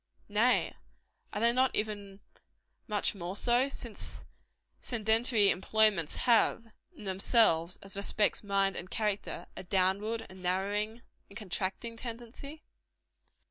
Nay, 0.29 0.73
are 1.31 1.39
they 1.39 1.53
not 1.53 1.75
even 1.75 2.21
much 2.87 3.13
more 3.13 3.35
so 3.35 3.69
since 3.69 4.25
sedentary 4.79 5.51
employments 5.51 6.15
have, 6.15 6.65
in 6.97 7.03
themselves, 7.03 7.77
as 7.83 7.95
respects 7.95 8.41
mind 8.43 8.75
and 8.75 8.89
character, 8.89 9.45
a 9.55 9.61
downward, 9.61 10.25
and 10.27 10.41
narrowing, 10.41 11.03
and 11.29 11.37
contracting 11.37 11.97
tendency? 11.97 12.63